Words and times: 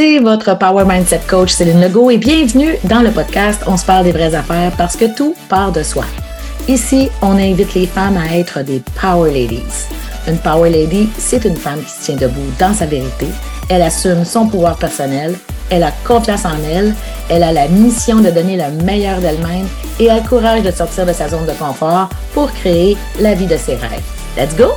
c'est 0.00 0.18
votre 0.18 0.56
Power 0.56 0.86
Mindset 0.86 1.20
Coach 1.28 1.52
Céline 1.52 1.78
Legault 1.78 2.08
et 2.08 2.16
bienvenue 2.16 2.76
dans 2.84 3.02
le 3.02 3.10
podcast 3.10 3.60
On 3.66 3.76
se 3.76 3.84
parle 3.84 4.04
des 4.04 4.12
vraies 4.12 4.34
affaires 4.34 4.72
parce 4.78 4.96
que 4.96 5.14
tout 5.14 5.34
part 5.50 5.72
de 5.72 5.82
soi. 5.82 6.06
Ici, 6.68 7.10
on 7.20 7.32
invite 7.32 7.74
les 7.74 7.86
femmes 7.86 8.16
à 8.16 8.34
être 8.34 8.62
des 8.62 8.82
Power 8.98 9.30
Ladies. 9.30 9.88
Une 10.26 10.38
Power 10.38 10.70
Lady, 10.70 11.06
c'est 11.18 11.44
une 11.44 11.56
femme 11.58 11.82
qui 11.82 11.90
se 11.90 12.04
tient 12.06 12.16
debout 12.16 12.50
dans 12.58 12.72
sa 12.72 12.86
vérité. 12.86 13.26
Elle 13.68 13.82
assume 13.82 14.24
son 14.24 14.48
pouvoir 14.48 14.78
personnel, 14.78 15.34
elle 15.68 15.82
a 15.82 15.92
confiance 16.06 16.46
en 16.46 16.56
elle, 16.66 16.94
elle 17.28 17.42
a 17.42 17.52
la 17.52 17.68
mission 17.68 18.20
de 18.20 18.30
donner 18.30 18.56
le 18.56 18.82
meilleur 18.82 19.20
d'elle-même 19.20 19.68
et 19.98 20.08
a 20.08 20.16
le 20.16 20.26
courage 20.26 20.62
de 20.62 20.70
sortir 20.70 21.04
de 21.04 21.12
sa 21.12 21.28
zone 21.28 21.44
de 21.44 21.52
confort 21.52 22.08
pour 22.32 22.50
créer 22.54 22.96
la 23.20 23.34
vie 23.34 23.46
de 23.46 23.58
ses 23.58 23.74
rêves. 23.74 24.00
Let's 24.34 24.56
go! 24.56 24.72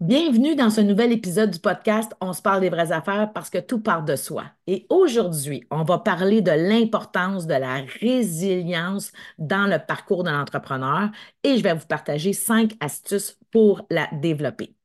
Bienvenue 0.00 0.54
dans 0.54 0.68
ce 0.68 0.82
nouvel 0.82 1.10
épisode 1.10 1.50
du 1.50 1.58
podcast 1.58 2.12
On 2.20 2.34
se 2.34 2.42
parle 2.42 2.60
des 2.60 2.68
vraies 2.68 2.92
affaires 2.92 3.32
parce 3.32 3.48
que 3.48 3.56
tout 3.56 3.80
part 3.80 4.04
de 4.04 4.14
soi. 4.14 4.44
Et 4.66 4.86
aujourd'hui, 4.90 5.64
on 5.70 5.84
va 5.84 5.98
parler 5.98 6.42
de 6.42 6.50
l'importance 6.50 7.46
de 7.46 7.54
la 7.54 7.76
résilience 8.00 9.10
dans 9.38 9.66
le 9.66 9.78
parcours 9.78 10.22
de 10.22 10.28
l'entrepreneur 10.28 11.08
et 11.42 11.56
je 11.56 11.62
vais 11.62 11.72
vous 11.72 11.86
partager 11.86 12.34
cinq 12.34 12.74
astuces 12.80 13.38
pour 13.50 13.86
la 13.90 14.06
développer. 14.12 14.76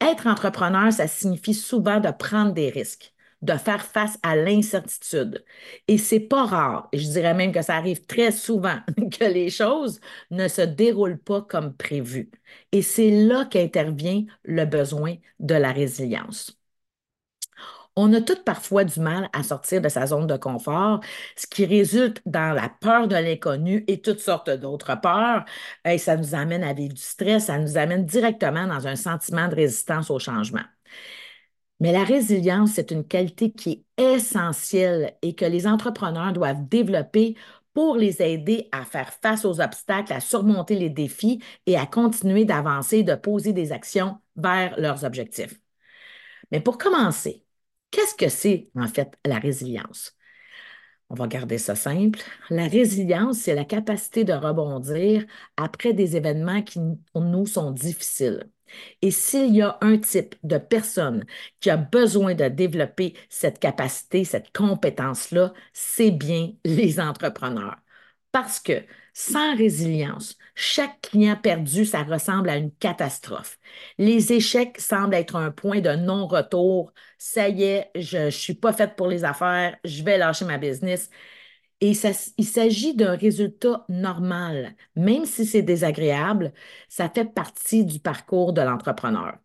Être 0.00 0.28
entrepreneur, 0.28 0.92
ça 0.92 1.08
signifie 1.08 1.54
souvent 1.54 1.98
de 1.98 2.12
prendre 2.12 2.52
des 2.52 2.70
risques 2.70 3.15
de 3.42 3.52
faire 3.54 3.84
face 3.84 4.18
à 4.22 4.36
l'incertitude. 4.36 5.44
Et 5.88 5.98
c'est 5.98 6.20
pas 6.20 6.44
rare, 6.46 6.88
je 6.92 7.06
dirais 7.08 7.34
même 7.34 7.52
que 7.52 7.62
ça 7.62 7.76
arrive 7.76 8.04
très 8.06 8.32
souvent, 8.32 8.78
que 9.18 9.24
les 9.24 9.50
choses 9.50 10.00
ne 10.30 10.48
se 10.48 10.62
déroulent 10.62 11.18
pas 11.18 11.42
comme 11.42 11.74
prévu. 11.76 12.30
Et 12.72 12.82
c'est 12.82 13.10
là 13.10 13.44
qu'intervient 13.46 14.24
le 14.44 14.64
besoin 14.64 15.16
de 15.40 15.54
la 15.54 15.72
résilience. 15.72 16.58
On 17.96 18.12
a 18.12 18.20
toutes 18.20 18.44
parfois 18.44 18.84
du 18.84 19.00
mal 19.00 19.28
à 19.32 19.42
sortir 19.42 19.80
de 19.80 19.88
sa 19.88 20.06
zone 20.06 20.26
de 20.26 20.36
confort, 20.36 21.00
ce 21.36 21.46
qui 21.46 21.64
résulte 21.64 22.20
dans 22.26 22.52
la 22.54 22.68
peur 22.68 23.08
de 23.08 23.16
l'inconnu 23.16 23.84
et 23.88 24.00
toutes 24.02 24.20
sortes 24.20 24.50
d'autres 24.50 25.00
peurs. 25.00 25.44
Et 25.84 25.96
ça 25.98 26.16
nous 26.16 26.34
amène 26.34 26.62
à 26.64 26.74
vivre 26.74 26.92
du 26.94 27.00
stress, 27.00 27.46
ça 27.46 27.58
nous 27.58 27.78
amène 27.78 28.04
directement 28.04 28.66
dans 28.66 28.86
un 28.86 28.96
sentiment 28.96 29.48
de 29.48 29.54
résistance 29.54 30.10
au 30.10 30.18
changement. 30.18 30.62
Mais 31.80 31.92
la 31.92 32.04
résilience, 32.04 32.72
c'est 32.72 32.90
une 32.90 33.06
qualité 33.06 33.52
qui 33.52 33.84
est 33.98 34.14
essentielle 34.16 35.14
et 35.22 35.34
que 35.34 35.44
les 35.44 35.66
entrepreneurs 35.66 36.32
doivent 36.32 36.66
développer 36.68 37.36
pour 37.74 37.96
les 37.96 38.22
aider 38.22 38.68
à 38.72 38.84
faire 38.86 39.12
face 39.12 39.44
aux 39.44 39.60
obstacles, 39.60 40.12
à 40.14 40.20
surmonter 40.20 40.76
les 40.76 40.88
défis 40.88 41.42
et 41.66 41.76
à 41.76 41.84
continuer 41.86 42.46
d'avancer, 42.46 43.02
de 43.02 43.14
poser 43.14 43.52
des 43.52 43.72
actions 43.72 44.18
vers 44.36 44.78
leurs 44.80 45.04
objectifs. 45.04 45.60
Mais 46.50 46.60
pour 46.60 46.78
commencer, 46.78 47.44
qu'est-ce 47.90 48.14
que 48.14 48.28
c'est 48.28 48.70
en 48.76 48.88
fait 48.88 49.18
la 49.24 49.38
résilience? 49.38 50.16
On 51.08 51.14
va 51.14 51.28
garder 51.28 51.58
ça 51.58 51.76
simple. 51.76 52.18
La 52.50 52.66
résilience, 52.66 53.38
c'est 53.38 53.54
la 53.54 53.64
capacité 53.64 54.24
de 54.24 54.32
rebondir 54.32 55.24
après 55.56 55.92
des 55.92 56.16
événements 56.16 56.62
qui 56.62 56.80
nous 57.14 57.46
sont 57.46 57.70
difficiles. 57.70 58.50
Et 59.02 59.12
s'il 59.12 59.54
y 59.54 59.62
a 59.62 59.78
un 59.80 59.98
type 59.98 60.34
de 60.42 60.58
personne 60.58 61.24
qui 61.60 61.70
a 61.70 61.76
besoin 61.76 62.34
de 62.34 62.48
développer 62.48 63.14
cette 63.28 63.60
capacité, 63.60 64.24
cette 64.24 64.52
compétence-là, 64.56 65.52
c'est 65.72 66.10
bien 66.10 66.52
les 66.64 66.98
entrepreneurs. 66.98 67.76
Parce 68.32 68.58
que 68.60 68.82
sans 69.18 69.56
résilience, 69.56 70.36
chaque 70.54 71.00
client 71.00 71.36
perdu, 71.42 71.86
ça 71.86 72.02
ressemble 72.02 72.50
à 72.50 72.56
une 72.58 72.70
catastrophe. 72.72 73.58
Les 73.98 74.32
échecs 74.34 74.78
semblent 74.78 75.14
être 75.14 75.36
un 75.36 75.50
point 75.50 75.80
de 75.80 75.90
non-retour. 75.96 76.92
Ça 77.16 77.48
y 77.48 77.62
est, 77.62 77.90
je 77.94 78.26
ne 78.26 78.30
suis 78.30 78.52
pas 78.54 78.74
faite 78.74 78.94
pour 78.96 79.08
les 79.08 79.24
affaires, 79.24 79.76
je 79.84 80.02
vais 80.02 80.18
lâcher 80.18 80.44
ma 80.44 80.58
business. 80.58 81.08
Et 81.80 81.92
il 82.38 82.46
s'agit 82.46 82.94
d'un 82.94 83.16
résultat 83.16 83.84
normal. 83.88 84.76
Même 84.96 85.26
si 85.26 85.46
c'est 85.46 85.62
désagréable, 85.62 86.52
ça 86.88 87.08
fait 87.10 87.24
partie 87.26 87.84
du 87.86 88.00
parcours 88.00 88.52
de 88.52 88.62
l'entrepreneur. 88.62 89.38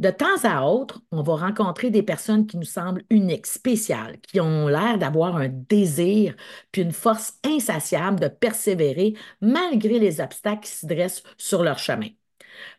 De 0.00 0.10
temps 0.10 0.44
à 0.44 0.62
autre, 0.64 1.02
on 1.12 1.22
va 1.22 1.36
rencontrer 1.36 1.90
des 1.90 2.02
personnes 2.02 2.46
qui 2.46 2.56
nous 2.56 2.64
semblent 2.64 3.04
uniques, 3.10 3.46
spéciales, 3.46 4.18
qui 4.20 4.40
ont 4.40 4.66
l'air 4.66 4.98
d'avoir 4.98 5.36
un 5.36 5.48
désir 5.48 6.34
puis 6.72 6.82
une 6.82 6.92
force 6.92 7.34
insatiable 7.44 8.18
de 8.18 8.28
persévérer 8.28 9.14
malgré 9.42 9.98
les 9.98 10.20
obstacles 10.20 10.62
qui 10.62 10.72
se 10.72 10.86
dressent 10.86 11.22
sur 11.36 11.62
leur 11.62 11.78
chemin. 11.78 12.08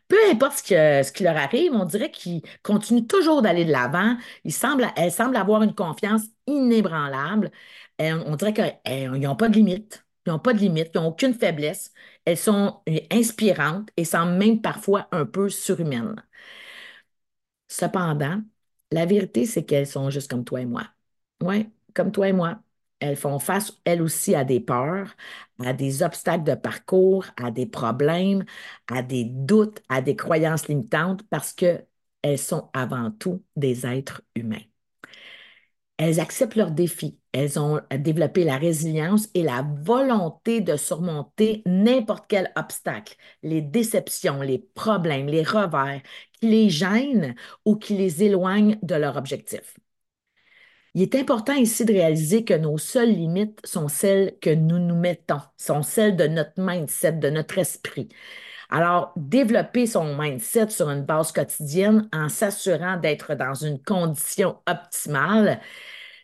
Peu 0.08 0.16
importe 0.30 0.58
ce, 0.66 1.12
qui 1.12 1.22
leur 1.24 1.36
arrive, 1.36 1.72
on 1.72 1.84
dirait 1.84 2.10
qu'ils 2.10 2.42
continuent 2.62 3.06
toujours 3.06 3.42
d'aller 3.42 3.64
de 3.64 3.72
l'avant. 3.72 4.16
elles 4.96 5.12
semblent 5.12 5.36
avoir 5.36 5.62
une 5.62 5.74
confiance 5.74 6.22
inébranlable 6.46 7.50
on 8.00 8.36
dirait 8.36 8.52
qu'ils 8.52 9.20
n'ont 9.20 9.36
pas 9.36 9.48
de 9.48 9.54
limite. 9.54 10.04
Ils 10.26 10.30
n'ont 10.30 10.38
pas 10.38 10.52
de 10.52 10.58
limite, 10.58 10.90
ils 10.94 10.98
n'ont 10.98 11.08
aucune 11.08 11.34
faiblesse. 11.34 11.92
Elles 12.24 12.36
sont 12.38 12.82
inspirantes 13.10 13.88
et 13.96 14.04
semblent 14.04 14.38
même 14.38 14.60
parfois 14.60 15.08
un 15.12 15.26
peu 15.26 15.48
surhumaines. 15.48 16.16
Cependant, 17.72 18.42
la 18.90 19.06
vérité, 19.06 19.46
c'est 19.46 19.64
qu'elles 19.64 19.86
sont 19.86 20.10
juste 20.10 20.30
comme 20.30 20.44
toi 20.44 20.60
et 20.60 20.66
moi. 20.66 20.88
Oui, 21.42 21.70
comme 21.94 22.12
toi 22.12 22.28
et 22.28 22.32
moi. 22.32 22.60
Elles 23.00 23.16
font 23.16 23.38
face, 23.38 23.72
elles 23.84 24.02
aussi, 24.02 24.34
à 24.34 24.44
des 24.44 24.60
peurs, 24.60 25.14
à 25.58 25.72
des 25.72 26.02
obstacles 26.02 26.44
de 26.44 26.54
parcours, 26.54 27.26
à 27.36 27.50
des 27.50 27.66
problèmes, 27.66 28.44
à 28.88 29.02
des 29.02 29.24
doutes, 29.24 29.82
à 29.88 30.02
des 30.02 30.14
croyances 30.16 30.68
limitantes 30.68 31.22
parce 31.30 31.52
qu'elles 31.52 31.86
sont 32.38 32.70
avant 32.74 33.10
tout 33.10 33.42
des 33.56 33.86
êtres 33.86 34.22
humains. 34.36 34.60
Elles 36.02 36.18
acceptent 36.18 36.56
leurs 36.56 36.72
défis. 36.72 37.20
Elles 37.30 37.60
ont 37.60 37.80
développé 37.96 38.42
la 38.42 38.58
résilience 38.58 39.28
et 39.34 39.44
la 39.44 39.64
volonté 39.84 40.60
de 40.60 40.76
surmonter 40.76 41.62
n'importe 41.64 42.24
quel 42.26 42.50
obstacle, 42.56 43.14
les 43.44 43.62
déceptions, 43.62 44.42
les 44.42 44.58
problèmes, 44.58 45.28
les 45.28 45.44
revers 45.44 46.02
qui 46.32 46.48
les 46.48 46.70
gênent 46.70 47.36
ou 47.64 47.76
qui 47.76 47.94
les 47.96 48.24
éloignent 48.24 48.80
de 48.82 48.96
leur 48.96 49.16
objectif. 49.16 49.76
Il 50.94 51.02
est 51.02 51.14
important 51.14 51.54
ici 51.54 51.84
de 51.84 51.92
réaliser 51.92 52.44
que 52.44 52.54
nos 52.54 52.78
seules 52.78 53.12
limites 53.12 53.60
sont 53.64 53.86
celles 53.86 54.36
que 54.40 54.50
nous 54.50 54.80
nous 54.80 54.96
mettons, 54.96 55.40
sont 55.56 55.82
celles 55.82 56.16
de 56.16 56.26
notre 56.26 56.54
mindset, 56.58 57.12
de 57.12 57.30
notre 57.30 57.58
esprit. 57.58 58.08
Alors, 58.74 59.12
développer 59.16 59.86
son 59.86 60.16
mindset 60.16 60.70
sur 60.70 60.88
une 60.90 61.04
base 61.04 61.30
quotidienne 61.32 62.08
en 62.12 62.28
s'assurant 62.30 62.96
d'être 62.96 63.34
dans 63.34 63.52
une 63.54 63.78
condition 63.82 64.58
optimale, 64.66 65.60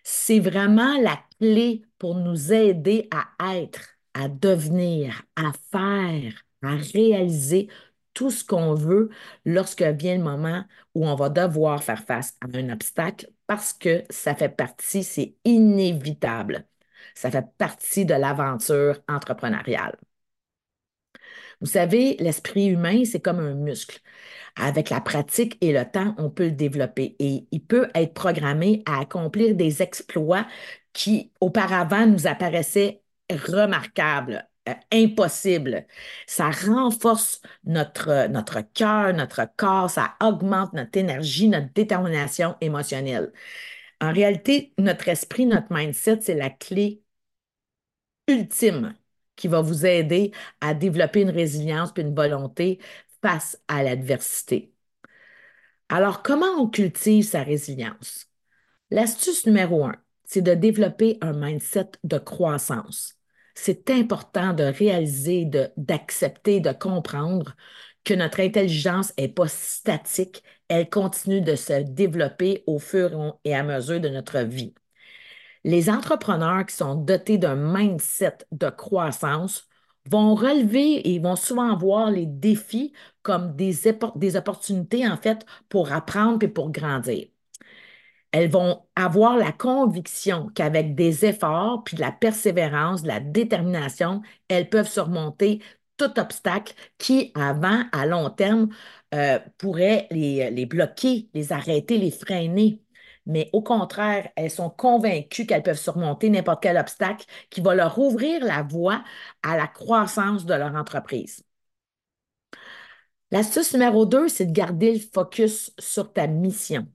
c'est 0.03 0.41
vraiment 0.41 0.99
la 1.01 1.19
clé 1.39 1.83
pour 1.99 2.15
nous 2.17 2.53
aider 2.53 3.09
à 3.13 3.57
être, 3.57 3.83
à 4.15 4.29
devenir, 4.29 5.23
à 5.37 5.53
faire, 5.71 6.33
à 6.63 6.77
réaliser 6.95 7.69
tout 8.15 8.31
ce 8.31 8.45
qu'on 8.45 8.75
veut 8.75 9.11
lorsque 9.45 9.83
vient 9.83 10.17
le 10.17 10.25
moment 10.25 10.65
où 10.95 11.07
on 11.07 11.15
va 11.17 11.29
devoir 11.29 11.85
faire 11.85 12.03
face 12.05 12.35
à 12.41 12.47
un 12.57 12.71
obstacle 12.71 13.31
parce 13.47 13.73
que 13.75 14.05
ça 14.11 14.35
fait 14.35 14.49
partie, 14.49 15.05
c'est 15.05 15.37
inévitable. 15.45 16.67
Ça 17.15 17.31
fait 17.31 17.47
partie 17.59 18.07
de 18.07 18.15
l'aventure 18.15 19.01
entrepreneuriale. 19.09 19.97
Vous 21.61 21.67
savez, 21.67 22.17
l'esprit 22.21 22.67
humain, 22.69 23.05
c'est 23.05 23.21
comme 23.21 23.41
un 23.41 23.55
muscle. 23.55 24.01
Avec 24.57 24.91
la 24.91 25.01
pratique 25.01 25.59
et 25.61 25.73
le 25.73 25.85
temps, 25.91 26.15
on 26.19 26.31
peut 26.31 26.47
le 26.47 26.53
développer 26.53 27.17
et 27.19 27.47
il 27.53 27.65
peut 27.65 27.91
être 27.95 28.15
programmé 28.15 28.83
à 28.87 29.01
accomplir 29.01 29.55
des 29.57 29.83
exploits 29.83 30.47
qui 30.93 31.33
auparavant 31.41 32.07
nous 32.07 32.27
apparaissaient 32.27 33.03
remarquables, 33.31 34.49
euh, 34.69 34.75
impossibles. 34.93 35.87
Ça 36.27 36.51
renforce 36.51 37.41
notre, 37.65 38.29
notre 38.29 38.61
cœur, 38.75 39.13
notre 39.15 39.43
corps, 39.57 39.91
ça 39.91 40.15
augmente 40.23 40.73
notre 40.75 40.99
énergie, 40.99 41.49
notre 41.49 41.73
détermination 41.73 42.57
émotionnelle. 42.61 43.33
En 44.01 44.13
réalité, 44.13 44.75
notre 44.79 45.09
esprit, 45.09 45.47
notre 45.47 45.73
mindset, 45.73 46.21
c'est 46.23 46.35
la 46.35 46.51
clé 46.51 47.03
ultime 48.29 48.95
qui 49.39 49.49
va 49.49 49.63
vous 49.63 49.87
aider 49.87 50.33
à 50.61 50.75
développer 50.75 51.23
une 51.23 51.31
résilience 51.31 51.93
et 51.97 52.03
une 52.03 52.15
volonté 52.15 52.79
face 53.23 53.59
à 53.69 53.83
l'adversité. 53.83 54.75
Alors, 55.89 56.23
comment 56.23 56.53
on 56.59 56.69
cultive 56.69 57.25
sa 57.25 57.43
résilience? 57.43 58.27
L'astuce 58.91 59.47
numéro 59.47 59.85
un, 59.87 59.97
c'est 60.25 60.43
de 60.43 60.55
développer 60.55 61.17
un 61.23 61.33
mindset 61.33 61.93
de 62.05 62.19
croissance. 62.19 63.15
C'est 63.55 63.91
important 63.91 64.53
de 64.53 64.65
réaliser, 64.65 65.47
d'accepter, 65.77 66.61
de, 66.61 66.73
comprendre 66.73 67.57
que 68.05 68.15
notre 68.15 68.41
intelligence 68.41 69.13
n'est 69.19 69.29
pas 69.29 69.49
statique, 69.49 70.43
elle 70.69 70.89
continue 70.91 71.41
de 71.41 71.55
se 71.57 71.83
développer 71.83 72.65
au 72.67 72.79
fur 72.79 73.39
et 73.45 73.55
à 73.55 73.63
mesure 73.63 74.01
de 74.01 74.09
notre 74.09 74.41
vie. 74.41 74.75
Les 75.69 75.91
entrepreneurs 75.91 76.65
qui 76.65 76.75
sont 76.75 76.95
dotés 76.95 77.37
d'un 77.37 77.55
mindset 77.55 78.39
de 78.53 78.71
croissance 78.71 79.69
vont 80.11 80.35
relever 80.35 81.13
et 81.15 81.19
vont 81.19 81.37
souvent 81.37 81.77
voir 81.77 82.11
les 82.11 82.25
défis 82.25 82.95
comme 83.23 83.55
des, 83.55 83.87
opportunités, 84.37 85.07
en 85.07 85.19
fait, 85.19 85.45
pour 85.69 85.93
apprendre 85.93 86.43
et 86.43 86.49
pour 86.49 86.71
grandir. 86.71 87.27
Elles 88.33 88.51
vont 88.51 88.87
avoir 88.97 89.37
la 89.37 89.53
conviction 89.53 90.49
qu'avec 90.55 90.95
des 90.95 91.27
efforts, 91.27 91.85
puis 91.85 91.97
de 91.97 92.01
la 92.01 92.13
persévérance, 92.13 93.03
de 93.03 93.09
la 93.09 93.21
détermination, 93.21 94.23
elles 94.49 94.71
peuvent 94.71 94.89
surmonter 94.89 95.61
tout 95.99 96.19
obstacle 96.19 96.73
qui, 96.97 97.31
avant, 97.35 97.83
à 97.93 98.07
long 98.07 98.31
terme, 98.31 98.71
euh, 99.15 99.39
pourrait 99.59 100.07
les 100.11 100.67
bloquer, 100.67 101.29
les 101.35 101.53
arrêter, 101.53 101.99
les 101.99 102.11
freiner 102.11 102.81
mais 103.29 103.51
au 103.53 103.63
contraire, 103.63 104.29
elles 104.37 104.51
sont 104.51 104.71
convaincues 104.71 105.47
qu'elles 105.47 105.63
peuvent 105.63 105.79
surmonter 105.79 106.31
n'importe 106.31 106.63
quel 106.63 106.77
obstacle 106.79 107.27
qui 107.51 107.61
va 107.61 107.75
leur 107.75 107.99
ouvrir 107.99 108.45
la 108.45 108.63
voie 108.63 109.05
à 109.43 109.57
la 109.57 109.69
croissance 109.69 110.47
de 110.47 110.55
leur 110.55 110.75
entreprise. 110.75 111.45
L'astuce 113.31 113.73
numéro 113.75 114.07
2, 114.07 114.29
c'est 114.29 114.47
de 114.47 114.53
garder 114.53 114.95
le 114.95 115.01
focus 115.01 115.73
sur 115.79 116.13
ta 116.13 116.27
mission. 116.27 116.87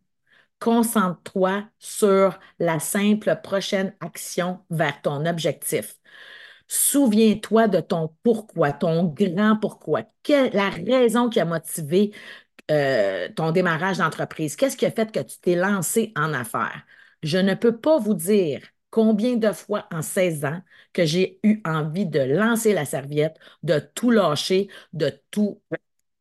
Concentre-toi 0.60 1.66
sur 1.80 2.40
la 2.60 2.80
simple 2.80 3.40
prochaine 3.44 3.96
action 4.02 4.60
vers 4.70 5.02
ton 5.02 5.26
objectif. 5.26 5.98
Souviens-toi 6.68 7.68
de 7.68 7.82
ton 7.82 8.16
pourquoi, 8.24 8.74
ton 8.74 9.06
grand 9.06 9.58
pourquoi, 9.58 10.04
la 10.30 10.70
raison 10.70 11.30
qui 11.30 11.40
a 11.40 11.46
motivé 11.46 12.14
euh, 12.72 13.30
ton 13.36 13.52
démarrage 13.52 13.98
d'entreprise? 13.98 14.56
Qu'est-ce 14.56 14.78
qui 14.78 14.86
a 14.86 14.92
fait 14.92 15.12
que 15.12 15.20
tu 15.20 15.40
t'es 15.40 15.56
lancé 15.56 16.12
en 16.16 16.34
affaires? 16.34 16.84
Je 17.24 17.38
ne 17.38 17.54
peux 17.56 17.78
pas 17.80 17.98
vous 18.00 18.14
dire 18.14 18.62
combien 18.90 19.36
de 19.38 19.52
fois 19.52 19.88
en 19.92 20.02
16 20.02 20.46
ans 20.46 20.62
que 20.94 21.06
j'ai 21.06 21.40
eu 21.44 21.62
envie 21.66 22.06
de 22.06 22.20
lancer 22.20 22.74
la 22.74 22.86
serviette, 22.86 23.38
de 23.64 23.80
tout 23.96 24.12
lâcher, 24.12 24.68
de 24.94 25.12
tout 25.32 25.62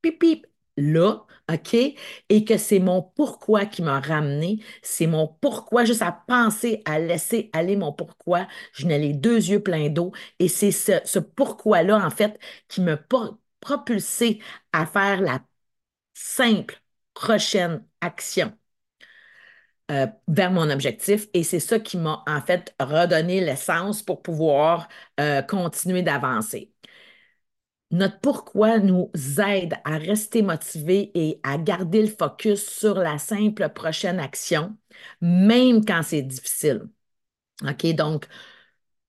pip, 0.03 0.47
là, 0.77 1.27
OK? 1.53 1.75
Et 2.29 2.45
que 2.45 2.57
c'est 2.57 2.79
mon 2.79 3.03
pourquoi 3.03 3.67
qui 3.67 3.83
m'a 3.83 4.01
ramené, 4.01 4.61
c'est 4.83 5.07
mon 5.07 5.27
pourquoi, 5.29 5.85
juste 5.85 6.03
à 6.03 6.13
penser 6.13 6.83
à 6.85 6.99
laisser 6.99 7.51
aller 7.53 7.77
mon 7.77 7.93
pourquoi, 7.93 8.47
je 8.73 8.87
n'ai 8.87 8.99
les 8.99 9.13
deux 9.13 9.37
yeux 9.51 9.61
pleins 9.63 9.89
d'eau 9.91 10.13
et 10.39 10.49
c'est 10.49 10.73
ce, 10.73 10.93
ce 11.05 11.19
pourquoi-là, 11.19 12.05
en 12.05 12.11
fait, 12.11 12.39
qui 12.69 12.81
m'a 12.81 12.99
propulsé 13.61 14.41
à 14.73 14.87
faire 14.87 15.21
la 15.21 15.41
simple 16.15 16.81
prochaine 17.15 17.85
action 18.01 18.53
euh, 19.91 20.07
vers 20.29 20.51
mon 20.51 20.71
objectif. 20.71 21.29
Et 21.35 21.43
c'est 21.45 21.61
ça 21.61 21.79
qui 21.79 21.97
m'a 21.99 22.23
en 22.27 22.41
fait 22.41 22.75
redonné 22.81 23.41
l'essence 23.41 24.03
pour 24.03 24.23
pouvoir 24.23 24.89
euh, 25.21 25.43
continuer 25.43 26.03
d'avancer. 26.03 26.73
Notre 27.91 28.21
pourquoi 28.21 28.79
nous 28.79 29.11
aide 29.39 29.75
à 29.85 29.99
rester 29.99 30.41
motivé 30.43 31.11
et 31.15 31.41
à 31.43 31.59
garder 31.59 32.01
le 32.03 32.09
focus 32.09 32.67
sur 32.67 32.95
la 32.95 33.19
simple 33.19 33.69
prochaine 33.69 34.19
action, 34.19 34.77
même 35.21 35.85
quand 35.85 36.03
c'est 36.03 36.23
difficile. 36.23 36.89
OK? 37.63 37.87
Donc, 37.95 38.27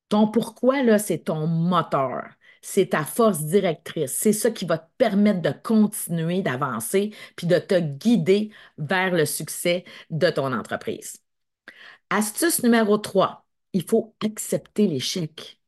ton 0.08 0.28
pourquoi, 0.28 0.82
là, 0.82 0.98
c'est 0.98 1.18
ton 1.24 1.46
moteur 1.46 2.24
c'est 2.64 2.90
ta 2.90 3.04
force 3.04 3.42
directrice. 3.44 4.12
C'est 4.12 4.32
ça 4.32 4.50
qui 4.50 4.64
va 4.64 4.78
te 4.78 4.90
permettre 4.98 5.42
de 5.42 5.50
continuer 5.50 6.40
d'avancer 6.42 7.14
puis 7.36 7.46
de 7.46 7.58
te 7.58 7.78
guider 7.78 8.50
vers 8.78 9.12
le 9.12 9.26
succès 9.26 9.84
de 10.10 10.30
ton 10.30 10.52
entreprise. 10.52 11.18
Astuce 12.10 12.62
numéro 12.62 12.98
3, 12.98 13.46
il 13.74 13.84
faut 13.84 14.16
accepter 14.24 14.86
l'échec. 14.86 15.60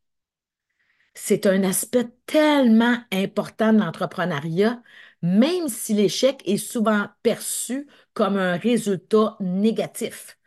C'est 1.14 1.46
un 1.46 1.62
aspect 1.64 2.08
tellement 2.26 2.98
important 3.12 3.72
de 3.72 3.78
l'entrepreneuriat, 3.80 4.82
même 5.22 5.68
si 5.68 5.94
l'échec 5.94 6.42
est 6.46 6.56
souvent 6.58 7.08
perçu 7.22 7.88
comme 8.14 8.36
un 8.36 8.56
résultat 8.56 9.36
négatif 9.40 10.38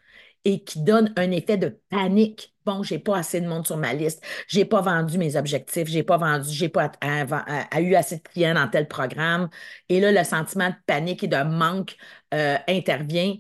et 0.46 0.64
qui 0.64 0.82
donne 0.82 1.14
un 1.18 1.32
effet 1.32 1.58
de 1.58 1.80
panique. 1.90 2.56
Bon, 2.66 2.84
j'ai 2.84 3.00
pas 3.00 3.18
assez 3.18 3.42
de 3.42 3.48
monde 3.48 3.66
sur 3.66 3.78
ma 3.78 3.94
liste, 3.94 4.24
j'ai 4.48 4.66
pas 4.66 4.82
vendu 4.82 5.18
mes 5.18 5.36
objectifs, 5.36 5.88
j'ai 5.88 6.04
pas 6.04 6.18
vendu, 6.18 6.50
j'ai 6.52 6.70
pas 6.70 6.92
eu 7.80 7.96
assez 7.96 8.18
de 8.18 8.22
clients 8.24 8.54
dans 8.54 8.68
tel 8.70 8.88
programme. 8.88 9.50
Et 9.90 10.00
là, 10.00 10.12
le 10.12 10.24
sentiment 10.24 10.70
de 10.70 10.76
panique 10.86 11.24
et 11.24 11.28
de 11.28 11.44
manque 11.44 11.98
euh, 12.34 12.58
intervient. 12.68 13.36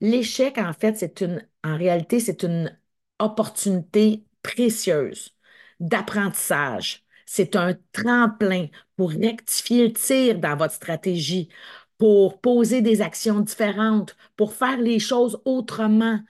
L'échec, 0.00 0.58
en 0.58 0.72
fait, 0.72 0.96
c'est 0.96 1.20
une, 1.20 1.46
en 1.64 1.76
réalité, 1.76 2.20
c'est 2.20 2.42
une 2.44 2.76
opportunité 3.18 4.24
précieuse 4.42 5.34
d'apprentissage. 5.80 7.04
C'est 7.26 7.56
un 7.56 7.74
tremplin 7.92 8.68
pour 8.96 9.10
rectifier 9.10 9.88
le 9.88 9.92
tir 9.92 10.38
dans 10.38 10.56
votre 10.56 10.74
stratégie, 10.74 11.48
pour 11.98 12.40
poser 12.40 12.82
des 12.82 13.02
actions 13.02 13.40
différentes, 13.40 14.16
pour 14.36 14.52
faire 14.54 14.78
les 14.78 14.98
choses 15.00 15.40
autrement, 15.44 16.20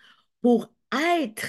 pour 0.42 0.72
être 0.92 1.46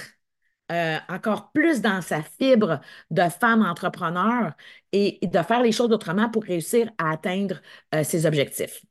euh, 0.70 0.98
encore 1.08 1.50
plus 1.52 1.80
dans 1.80 2.00
sa 2.00 2.22
fibre 2.22 2.80
de 3.10 3.22
femme 3.28 3.62
entrepreneur 3.62 4.52
et, 4.92 5.18
de 5.22 5.42
faire 5.42 5.62
les 5.62 5.72
choses 5.72 5.90
autrement 5.90 6.28
pour 6.30 6.44
réussir 6.44 6.90
à 6.98 7.10
atteindre 7.10 7.60
euh, 7.94 8.04
ses 8.04 8.26
objectifs. 8.26 8.84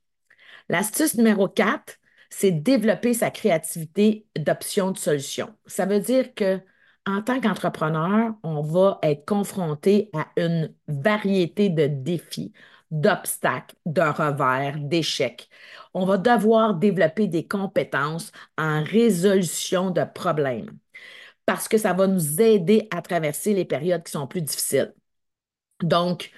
L'astuce 0.68 1.16
numéro 1.16 1.48
4, 1.48 1.96
c'est 2.30 2.52
développer 2.52 3.14
sa 3.14 3.32
créativité 3.32 4.28
d'options 4.38 4.92
de 4.92 4.98
solutions. 4.98 5.56
Ça 5.68 5.86
veut 5.86 6.00
dire 6.00 6.34
que 6.36 6.60
en 7.06 7.22
tant 7.22 7.40
qu'entrepreneur, 7.40 8.34
on 8.44 8.62
va 8.62 9.00
être 9.02 9.26
confronté 9.26 10.10
à 10.14 10.28
une 10.38 10.74
variété 10.88 11.70
de 11.70 11.88
défis, 11.88 12.54
d'obstacles, 12.92 13.76
de 13.86 14.02
revers, 14.02 14.80
d'échecs. 14.80 15.50
On 15.94 16.06
va 16.06 16.18
devoir 16.18 16.76
développer 16.76 17.28
des 17.28 17.48
compétences 17.48 18.32
en 18.58 18.84
résolution 18.84 19.92
de 19.92 20.04
problèmes 20.04 20.78
parce 21.46 21.68
que 21.68 21.78
ça 21.80 21.94
va 21.94 22.08
nous 22.08 22.42
aider 22.42 22.88
à 22.92 23.02
traverser 23.02 23.54
les 23.56 23.66
périodes 23.66 24.04
qui 24.04 24.12
sont 24.12 24.28
plus 24.28 24.42
difficiles. 24.42 24.94
Donc, 25.82 26.32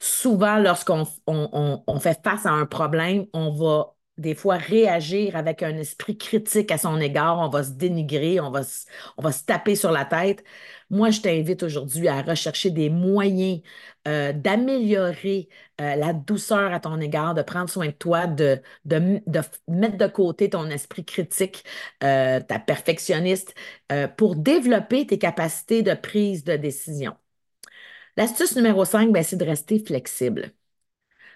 souvent, 0.00 0.58
lorsqu'on 0.58 1.04
on, 1.26 2.00
fait 2.00 2.20
face 2.22 2.46
à 2.46 2.50
un 2.52 2.66
problème, 2.66 3.26
on 3.32 3.50
va 3.50 3.94
des 4.18 4.34
fois 4.34 4.56
réagir 4.56 5.36
avec 5.36 5.62
un 5.62 5.76
esprit 5.76 6.16
critique 6.16 6.70
à 6.70 6.78
son 6.78 7.00
égard, 7.00 7.38
on 7.40 7.48
va 7.48 7.64
se 7.64 7.72
dénigrer, 7.72 8.40
on 8.40 8.50
va 8.50 8.62
se, 8.62 8.86
on 9.16 9.22
va 9.22 9.32
se 9.32 9.44
taper 9.44 9.74
sur 9.76 9.90
la 9.90 10.04
tête. 10.04 10.44
Moi, 10.90 11.10
je 11.10 11.20
t'invite 11.20 11.62
aujourd'hui 11.62 12.08
à 12.08 12.22
rechercher 12.22 12.70
des 12.70 12.90
moyens 12.90 13.60
euh, 14.06 14.32
d'améliorer 14.32 15.48
euh, 15.80 15.96
la 15.96 16.12
douceur 16.12 16.72
à 16.72 16.80
ton 16.80 17.00
égard, 17.00 17.34
de 17.34 17.42
prendre 17.42 17.68
soin 17.68 17.86
de 17.86 17.92
toi, 17.92 18.26
de, 18.26 18.60
de, 18.84 19.20
mettre 19.68 19.96
de 19.96 20.06
côté 20.06 20.50
ton 20.50 20.66
esprit 20.70 21.04
critique, 21.04 21.64
euh, 22.02 22.40
ta 22.40 22.58
perfectionniste, 22.58 23.54
pour 24.16 24.36
développer 24.36 25.06
tes 25.06 25.18
capacités 25.18 25.82
de 25.82 25.94
prise 25.94 26.44
de 26.44 26.56
décision. 26.56 27.14
L'astuce 28.16 28.56
numéro 28.56 28.84
5, 28.84 29.12
ben, 29.12 29.22
c'est 29.22 29.36
de 29.36 29.44
rester 29.44 29.78
flexible. 29.84 30.52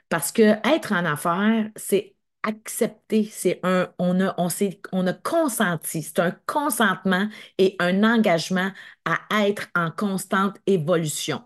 Parce 0.09 0.33
que 0.33 0.43
être 0.69 0.93
en 0.93 1.05
affaires, 1.05 1.71
c'est 1.77 2.17
accepter, 2.43 3.25
c'est 3.31 3.61
un, 3.63 3.93
on 3.99 4.21
a, 4.21 4.35
on, 4.39 4.49
on 4.93 5.07
a 5.07 5.13
consenti, 5.13 6.03
c'est 6.03 6.19
un 6.21 6.33
consentement 6.47 7.29
et 7.59 7.77
un 7.79 8.05
engagement 8.05 8.71
à 9.05 9.47
être 9.47 9.69
en 9.75 9.91
constante 9.91 10.57
évolution. 10.67 11.43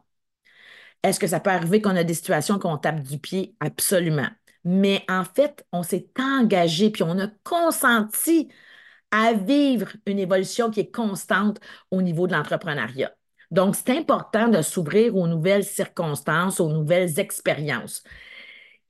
Est-ce 1.02 1.18
que 1.20 1.26
ça 1.26 1.40
peut 1.40 1.50
arriver 1.50 1.80
qu'on 1.82 1.96
a 1.96 2.04
des 2.04 2.14
situations 2.14 2.58
qu'on 2.58 2.78
tape 2.78 3.02
du 3.02 3.18
pied? 3.18 3.54
Absolument. 3.61 4.28
Mais 4.64 5.04
en 5.08 5.25
fait, 5.25 5.66
on 5.72 5.82
s'est 5.82 6.08
engagé 6.18 6.90
puis 6.90 7.02
on 7.02 7.18
a 7.18 7.28
consenti 7.42 8.49
à 9.11 9.32
vivre 9.34 9.88
une 10.06 10.18
évolution 10.18 10.70
qui 10.70 10.80
est 10.80 10.90
constante 10.90 11.61
au 11.90 12.02
niveau 12.02 12.26
de 12.26 12.32
l'entrepreneuriat. 12.32 13.12
Donc, 13.50 13.76
c'est 13.76 13.90
important 13.96 14.49
de 14.49 14.62
s'ouvrir 14.62 15.16
aux 15.16 15.28
nouvelles 15.28 15.64
circonstances, 15.64 16.61
aux 16.61 16.70
nouvelles 16.72 17.18
expériences 17.20 18.02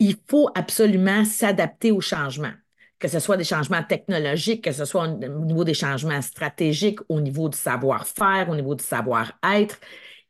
il 0.02 0.16
faut 0.28 0.50
absolument 0.56 1.24
s'adapter 1.24 1.92
aux 1.92 2.00
changements, 2.00 2.54
que 2.98 3.06
ce 3.06 3.20
soit 3.20 3.36
des 3.36 3.44
changements 3.44 3.84
technologiques, 3.84 4.64
que 4.64 4.72
ce 4.72 4.84
soit 4.84 5.04
au 5.04 5.16
niveau 5.16 5.62
des 5.62 5.74
changements 5.74 6.20
stratégiques, 6.22 6.98
au 7.08 7.20
niveau 7.20 7.48
du 7.48 7.56
savoir-faire, 7.56 8.48
au 8.48 8.56
niveau 8.56 8.74
du 8.74 8.82
savoir-être. 8.82 9.78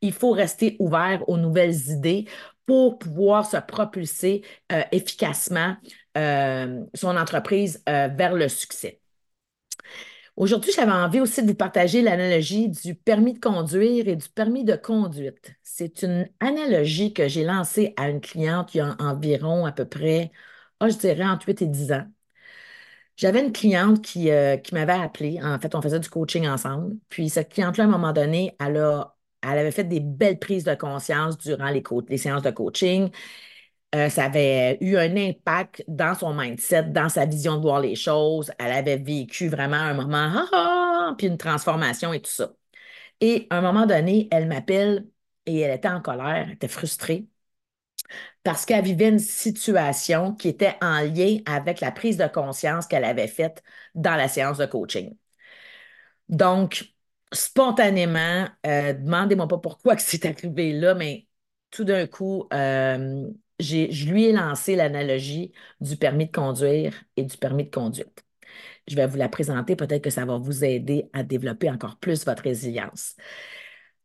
Il 0.03 0.13
faut 0.13 0.33
rester 0.33 0.77
ouvert 0.79 1.27
aux 1.27 1.39
nouvelles 1.39 1.89
idées 1.89 2.27
pour 2.67 2.99
pouvoir 2.99 3.47
se 3.47 3.57
propulser 3.57 4.43
euh, 4.73 4.83
efficacement 4.93 5.77
euh, 6.19 6.85
son 6.93 7.17
entreprise 7.17 7.83
euh, 7.89 8.09
vers 8.09 8.35
le 8.35 8.49
succès. 8.49 9.02
Aujourd'hui, 10.37 10.73
j'avais 10.75 10.93
envie 10.93 11.21
aussi 11.21 11.43
de 11.43 11.49
vous 11.49 11.55
partager 11.55 12.01
l'analogie 12.03 12.69
du 12.69 12.95
permis 12.95 13.35
de 13.35 13.39
conduire 13.41 14.09
et 14.09 14.17
du 14.17 14.29
permis 14.31 14.65
de 14.65 14.75
conduite. 14.77 15.53
C'est 15.63 16.03
une 16.03 16.29
analogie 16.41 17.13
que 17.13 17.29
j'ai 17.29 17.45
lancée 17.45 17.93
à 17.97 18.09
une 18.09 18.21
cliente 18.21 18.75
il 18.75 18.79
y 18.79 18.81
a 18.81 18.97
environ 18.99 19.67
à 19.67 19.73
peu 19.73 19.85
près, 19.85 20.33
oh, 20.81 20.89
je 20.89 20.97
dirais, 20.97 21.25
entre 21.27 21.49
8 21.49 21.63
et 21.63 21.67
10 21.67 21.93
ans. 21.93 22.07
J'avais 23.17 23.45
une 23.45 23.53
cliente 23.53 24.03
qui, 24.03 24.31
euh, 24.31 24.57
m'avait 24.73 24.93
appelé. 24.93 25.39
En 25.43 25.59
fait, 25.61 25.75
on 25.75 25.83
faisait 25.83 26.01
du 26.01 26.09
coaching 26.09 26.47
ensemble. 26.49 26.97
Puis 27.09 27.29
cette 27.29 27.53
cliente-là, 27.53 27.85
à 27.85 27.87
un 27.87 27.91
moment 27.91 28.13
donné, 28.13 28.57
elle 28.61 28.83
elle 29.45 29.59
avait 29.59 29.73
fait 29.73 29.85
des 29.85 29.99
belles 30.01 30.39
prises 30.39 30.63
de 30.65 30.75
conscience 30.75 31.37
durant 31.37 31.69
les 31.71 32.17
séances 32.19 32.43
de 32.43 32.51
coaching. 32.53 33.11
Euh, 33.95 34.09
ça 34.09 34.25
avait 34.25 34.79
eu 34.81 34.97
un 34.97 35.17
impact 35.17 35.85
dans 35.87 36.15
son 36.15 36.33
mindset, 36.35 36.85
dans 36.85 37.09
sa 37.11 37.27
vision 37.27 37.57
de 37.57 37.63
voir 37.63 37.81
les 37.81 37.95
choses. 37.95 38.51
Elle 38.59 38.73
avait 38.73 38.97
vécu 38.97 39.49
vraiment 39.49 39.77
un 39.77 39.95
moment, 39.95 40.47
puis 41.19 41.27
une 41.27 41.37
transformation 41.39 42.13
et 42.15 42.21
tout 42.23 42.31
ça. 42.31 42.53
Et 43.21 43.47
à 43.51 43.59
un 43.59 43.63
moment 43.63 43.87
donné, 43.87 44.29
elle 44.33 44.49
m'appelle 44.49 45.09
et 45.47 45.61
elle 45.61 45.73
était 45.77 45.89
en 45.89 46.01
colère, 46.03 46.29
elle 46.49 46.53
était 46.53 46.69
frustrée 46.69 47.27
parce 48.43 48.65
qu'elle 48.67 48.85
vivait 48.85 49.09
une 49.09 49.19
situation 49.19 50.35
qui 50.35 50.49
était 50.49 50.77
en 50.83 51.01
lien 51.01 51.39
avec 51.47 51.81
la 51.81 51.93
prise 51.93 52.17
de 52.17 52.27
conscience 52.27 52.87
qu'elle 52.87 53.05
avait 53.05 53.29
faite 53.29 53.63
dans 53.95 54.17
la 54.17 54.29
séance 54.29 54.59
de 54.59 54.67
coaching. 54.67 55.15
Donc, 56.29 56.95
spontanément, 57.33 58.49
euh, 58.67 58.93
demandez-moi 58.95 59.49
pas 59.49 59.59
pourquoi 59.59 59.97
que 59.97 60.03
c'est 60.03 60.25
arrivé 60.27 60.73
là, 60.73 60.95
mais 60.95 61.29
tout 61.71 61.85
d'un 61.85 62.07
coup, 62.07 62.47
euh, 62.53 63.29
je 63.61 64.11
lui 64.11 64.25
ai 64.27 64.33
lancé 64.33 64.77
l'analogie 64.77 65.53
du 65.81 65.97
permis 65.97 66.27
de 66.27 66.33
conduire 66.33 66.95
et 67.17 67.25
du 67.25 67.37
permis 67.37 67.65
de 67.65 67.71
conduite. 67.71 68.25
Je 68.89 68.97
vais 68.97 69.07
vous 69.07 69.17
la 69.17 69.29
présenter, 69.29 69.77
peut-être 69.77 70.03
que 70.03 70.11
ça 70.11 70.25
va 70.25 70.39
vous 70.39 70.65
aider 70.65 71.09
à 71.13 71.23
développer 71.23 71.71
encore 71.71 71.99
plus 71.99 72.25
votre 72.27 72.43
résilience. 72.45 73.17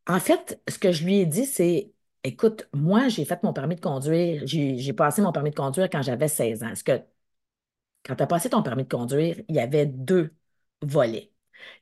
En 0.08 0.20
fait, 0.20 0.62
ce 0.70 0.80
que 0.80 0.92
je 0.92 1.04
lui 1.06 1.20
ai 1.20 1.26
dit, 1.26 1.46
c'est 1.46 1.92
Écoute, 2.24 2.68
moi, 2.74 3.08
j'ai 3.08 3.24
fait 3.26 3.42
mon 3.44 3.54
permis 3.54 3.76
de 3.76 3.80
conduire, 3.82 4.42
j'ai 4.46 4.94
passé 4.94 5.22
mon 5.22 5.32
permis 5.32 5.52
de 5.52 5.56
conduire 5.56 5.90
quand 5.90 6.02
j'avais 6.02 6.28
16 6.28 6.62
ans. 6.64 6.70
Est-ce 6.70 6.84
que 6.84 7.00
quand 8.04 8.16
tu 8.16 8.24
as 8.24 8.28
passé 8.28 8.50
ton 8.50 8.64
permis 8.64 8.84
de 8.84 8.90
conduire, 8.90 9.38
il 9.48 9.56
y 9.56 9.60
avait 9.60 9.86
deux 9.86 10.34
volets. 10.82 11.32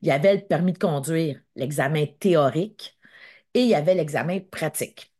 Il 0.01 0.07
y 0.09 0.11
avait 0.11 0.35
le 0.35 0.41
permis 0.47 0.73
de 0.73 0.79
conduire, 0.79 1.41
l'examen 1.55 2.05
théorique, 2.19 2.97
et 3.53 3.61
il 3.63 3.69
y 3.69 3.75
avait 3.75 3.95
l'examen 3.95 4.39
pratique. 4.41 5.14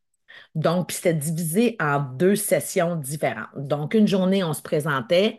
Donc, 0.56 0.92
c'était 0.92 1.14
divisé 1.14 1.76
en 1.80 2.00
deux 2.00 2.36
sessions 2.36 2.96
différentes. 2.96 3.50
Donc, 3.56 3.94
une 3.94 4.08
journée, 4.08 4.44
on 4.44 4.54
se 4.54 4.62
présentait, 4.62 5.38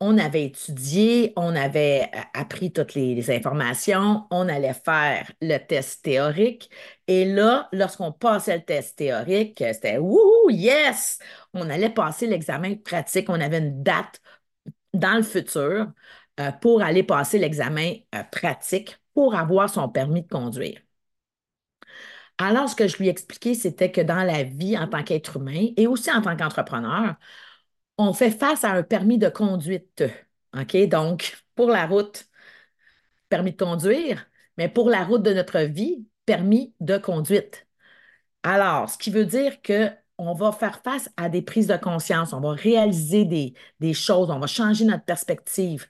on 0.00 0.18
avait 0.18 0.44
étudié, 0.46 1.32
on 1.36 1.54
avait 1.54 2.10
euh, 2.14 2.20
appris 2.34 2.72
toutes 2.72 2.94
les, 2.94 3.30
informations, 3.30 4.26
on 4.30 4.48
allait 4.48 4.74
faire 4.74 5.30
le 5.40 5.58
test 5.58 6.02
théorique. 6.04 6.70
Et 7.06 7.24
là, 7.24 7.68
lorsqu'on 7.72 8.12
passait 8.12 8.56
le 8.58 8.64
test 8.64 8.98
théorique, 8.98 9.58
c'était 9.58 9.98
wouhou, 9.98 10.50
yes! 10.50 11.18
On 11.54 11.70
allait 11.70 11.90
passer 11.90 12.26
l'examen 12.26 12.74
pratique. 12.76 13.28
On 13.30 13.40
avait 13.40 13.58
une 13.58 13.82
date 13.82 14.20
dans 14.94 15.16
le 15.16 15.22
futur 15.22 15.92
euh, 16.40 16.52
pour 16.52 16.82
aller 16.82 17.02
passer 17.04 17.38
l'examen 17.38 17.94
euh, 18.14 18.22
pratique 18.24 18.98
pour 19.14 19.34
avoir 19.34 19.70
son 19.70 19.88
permis 19.88 20.22
de 20.22 20.28
conduire. 20.28 20.83
Alors, 22.38 22.68
ce 22.68 22.74
que 22.76 22.88
je 22.88 22.96
lui 22.98 23.08
expliquais, 23.08 23.54
c'était 23.54 23.92
que 23.92 24.00
dans 24.00 24.24
la 24.24 24.42
vie 24.42 24.76
en 24.76 24.88
tant 24.88 25.04
qu'être 25.04 25.36
humain 25.36 25.68
et 25.76 25.86
aussi 25.86 26.10
en 26.10 26.20
tant 26.20 26.36
qu'entrepreneur, 26.36 27.14
on 27.98 28.12
fait 28.12 28.30
face 28.30 28.64
à 28.64 28.72
un 28.72 28.82
permis 28.82 29.18
de 29.18 29.28
conduite. 29.28 30.04
OK? 30.56 30.76
Donc, 30.88 31.36
pour 31.54 31.68
la 31.70 31.86
route, 31.86 32.26
permis 33.28 33.52
de 33.52 33.56
conduire, 33.56 34.26
mais 34.58 34.68
pour 34.68 34.88
la 34.90 35.04
route 35.04 35.22
de 35.22 35.32
notre 35.32 35.60
vie, 35.60 36.06
permis 36.26 36.74
de 36.80 36.98
conduite. 36.98 37.66
Alors, 38.42 38.90
ce 38.90 38.98
qui 38.98 39.10
veut 39.10 39.26
dire 39.26 39.62
que 39.62 39.90
on 40.18 40.34
va 40.34 40.52
faire 40.52 40.82
face 40.82 41.10
à 41.16 41.28
des 41.28 41.42
prises 41.42 41.66
de 41.66 41.76
conscience, 41.76 42.32
on 42.32 42.40
va 42.40 42.52
réaliser 42.52 43.24
des, 43.24 43.54
des 43.80 43.94
choses, 43.94 44.30
on 44.30 44.38
va 44.38 44.46
changer 44.46 44.84
notre 44.84 45.04
perspective, 45.04 45.86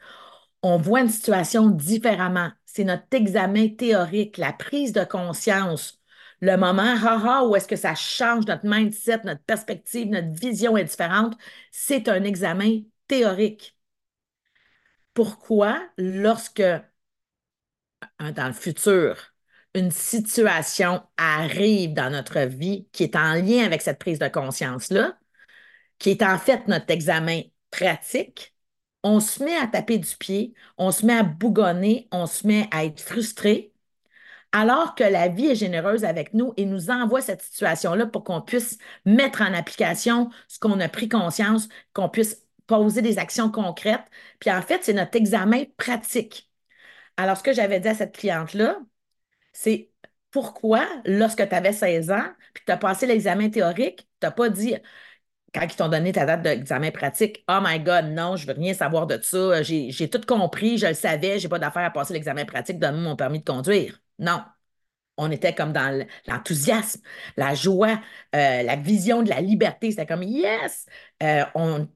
on 0.62 0.78
voit 0.78 1.02
une 1.02 1.10
situation 1.10 1.68
différemment. 1.68 2.50
C'est 2.64 2.84
notre 2.84 3.04
examen 3.12 3.68
théorique, 3.68 4.38
la 4.38 4.52
prise 4.52 4.92
de 4.92 5.04
conscience 5.04 6.00
le 6.44 6.56
moment, 6.58 6.82
haha, 6.82 7.44
où 7.46 7.56
est-ce 7.56 7.66
que 7.68 7.76
ça 7.76 7.94
change 7.94 8.46
notre 8.46 8.66
mindset, 8.66 9.20
notre 9.24 9.42
perspective, 9.42 10.08
notre 10.08 10.32
vision 10.32 10.76
est 10.76 10.84
différente, 10.84 11.36
c'est 11.70 12.08
un 12.08 12.22
examen 12.24 12.80
théorique. 13.08 13.76
Pourquoi, 15.14 15.80
lorsque 15.96 16.62
dans 18.20 18.46
le 18.46 18.52
futur, 18.52 19.16
une 19.74 19.90
situation 19.90 21.02
arrive 21.16 21.94
dans 21.94 22.10
notre 22.10 22.40
vie 22.40 22.88
qui 22.92 23.04
est 23.04 23.16
en 23.16 23.34
lien 23.34 23.64
avec 23.64 23.82
cette 23.82 23.98
prise 23.98 24.18
de 24.18 24.28
conscience-là, 24.28 25.18
qui 25.98 26.10
est 26.10 26.22
en 26.22 26.38
fait 26.38 26.68
notre 26.68 26.90
examen 26.90 27.42
pratique, 27.70 28.54
on 29.02 29.20
se 29.20 29.42
met 29.42 29.56
à 29.56 29.66
taper 29.66 29.98
du 29.98 30.16
pied, 30.16 30.54
on 30.78 30.90
se 30.90 31.06
met 31.06 31.16
à 31.18 31.22
bougonner, 31.22 32.08
on 32.12 32.26
se 32.26 32.46
met 32.46 32.68
à 32.70 32.84
être 32.84 33.00
frustré, 33.00 33.73
alors 34.54 34.94
que 34.94 35.02
la 35.04 35.28
vie 35.28 35.48
est 35.48 35.56
généreuse 35.56 36.04
avec 36.04 36.32
nous 36.32 36.54
et 36.56 36.64
nous 36.64 36.90
envoie 36.90 37.20
cette 37.20 37.42
situation-là 37.42 38.06
pour 38.06 38.22
qu'on 38.24 38.40
puisse 38.40 38.78
mettre 39.04 39.42
en 39.42 39.52
application 39.52 40.30
ce 40.48 40.60
qu'on 40.60 40.78
a 40.80 40.88
pris 40.88 41.08
conscience, 41.08 41.68
qu'on 41.92 42.08
puisse 42.08 42.46
poser 42.68 43.02
des 43.02 43.18
actions 43.18 43.50
concrètes. 43.50 44.04
Puis 44.38 44.50
en 44.52 44.62
fait, 44.62 44.84
c'est 44.84 44.92
notre 44.92 45.16
examen 45.16 45.64
pratique. 45.76 46.50
Alors, 47.16 47.36
ce 47.36 47.42
que 47.42 47.52
j'avais 47.52 47.80
dit 47.80 47.88
à 47.88 47.94
cette 47.94 48.16
cliente-là, 48.16 48.78
c'est 49.52 49.90
pourquoi, 50.30 50.86
lorsque 51.06 51.48
tu 51.48 51.54
avais 51.54 51.72
16 51.72 52.10
ans, 52.12 52.24
puis 52.54 52.62
que 52.62 52.66
tu 52.66 52.72
as 52.72 52.76
passé 52.76 53.06
l'examen 53.06 53.50
théorique, 53.50 54.08
tu 54.20 54.26
n'as 54.26 54.30
pas 54.32 54.50
dit, 54.50 54.76
quand 55.54 55.62
ils 55.62 55.76
t'ont 55.76 55.88
donné 55.88 56.12
ta 56.12 56.26
date 56.26 56.42
d'examen 56.42 56.92
pratique, 56.92 57.44
Oh 57.50 57.60
my 57.62 57.80
God, 57.80 58.06
non, 58.06 58.36
je 58.36 58.46
veux 58.46 58.54
rien 58.54 58.74
savoir 58.74 59.06
de 59.08 59.18
ça. 59.22 59.62
J'ai 59.62 60.10
tout 60.10 60.22
compris, 60.26 60.78
je 60.78 60.86
le 60.88 60.94
savais, 60.94 61.38
j'ai 61.40 61.48
pas 61.48 61.58
d'affaire 61.60 61.84
à 61.86 61.90
passer 61.90 62.14
l'examen 62.14 62.44
pratique, 62.44 62.78
donne-moi 62.78 63.10
mon 63.10 63.16
permis 63.16 63.40
de 63.40 63.44
conduire. 63.44 64.00
Non. 64.18 64.42
On 65.16 65.30
était 65.30 65.54
comme 65.54 65.72
dans 65.72 66.06
l'enthousiasme, 66.26 67.00
la 67.36 67.54
joie, 67.54 68.00
euh, 68.34 68.62
la 68.62 68.76
vision 68.76 69.22
de 69.22 69.28
la 69.30 69.40
liberté. 69.40 69.90
C'était 69.90 70.06
comme 70.06 70.22
yes! 70.24 70.86
Euh, 71.22 71.44
on, 71.54 71.88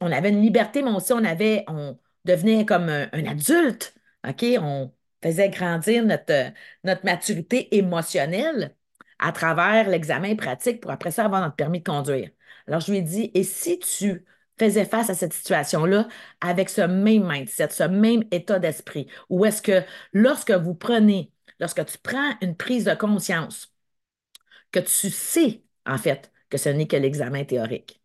avait 0.00 0.30
une 0.30 0.42
liberté, 0.42 0.82
mais 0.82 0.90
aussi 0.90 1.12
on 1.12 1.24
avait, 1.24 1.64
on 1.68 1.98
devenait 2.24 2.64
comme 2.66 2.88
un, 2.88 3.26
adulte. 3.26 3.94
OK? 4.26 4.44
On 4.60 4.92
faisait 5.22 5.50
grandir 5.50 6.04
notre, 6.04 6.52
notre 6.84 7.04
maturité 7.04 7.76
émotionnelle 7.76 8.74
à 9.18 9.32
travers 9.32 9.88
l'examen 9.88 10.34
pratique 10.36 10.80
pour 10.80 10.90
après 10.90 11.10
ça 11.12 11.24
avoir 11.24 11.42
notre 11.42 11.56
permis 11.56 11.80
de 11.80 11.84
conduire. 11.84 12.30
Alors, 12.66 12.80
je 12.80 12.90
lui 12.90 12.98
ai 12.98 13.02
dit, 13.02 13.30
et 13.34 13.44
si 13.44 13.78
tu 13.78 14.24
faisais 14.58 14.84
face 14.84 15.10
à 15.10 15.14
cette 15.14 15.32
situation-là 15.32 16.08
avec 16.40 16.68
ce 16.68 16.82
même 16.82 17.26
mindset, 17.28 17.70
ce 17.70 17.84
même 17.84 18.24
état 18.30 18.58
d'esprit, 18.58 19.08
ou 19.28 19.44
est-ce 19.44 19.62
que 19.62 19.82
lorsque 20.12 20.52
vous 20.52 20.74
prenez, 20.74 21.32
lorsque 21.62 21.86
tu 21.86 21.98
prends 21.98 22.36
une 22.42 22.56
prise 22.58 22.84
de 22.86 22.94
conscience, 22.94 23.74
que 24.72 24.80
tu 24.80 25.10
sais, 25.10 25.62
en 25.86 25.98
fait, 25.98 26.32
que 26.50 26.58
ce 26.58 26.68
n'est 26.68 26.86
que 26.86 26.96
l'examen 26.96 27.44
théorique, 27.44 28.02